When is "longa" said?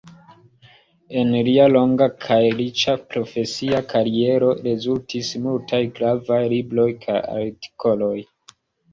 1.73-2.05